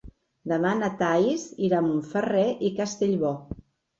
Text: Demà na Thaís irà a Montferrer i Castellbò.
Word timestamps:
Demà 0.51 0.69
na 0.77 0.87
Thaís 1.01 1.43
irà 1.67 1.81
a 1.81 1.85
Montferrer 1.89 2.47
i 2.69 2.71
Castellbò. 2.83 3.35